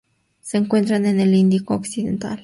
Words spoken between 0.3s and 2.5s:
Se encuentra en el Índico occidental